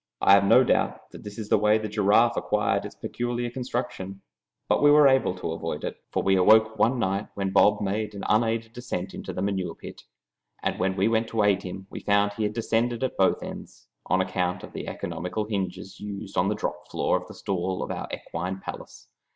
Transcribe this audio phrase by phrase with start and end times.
[0.19, 4.21] I have no doubt this is the way the giraffe acquired its peculiar construction,
[4.67, 8.15] but we were able to avoid it, for we awoke one night when Bob made
[8.15, 10.01] an unaided descent into the manure pit,
[10.63, 13.85] and when we went to aid him we found he had descended at both ends,
[14.07, 17.91] on account of the economical hinges used on the drop floor of the stall of
[17.91, 19.07] our equine palace.